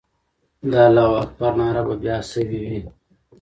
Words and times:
د 0.69 0.73
الله 0.87 1.09
اکبر 1.23 1.51
ناره 1.59 1.81
به 1.87 1.95
بیا 2.03 2.17
سوې 2.31 2.59
وي. 2.69 2.79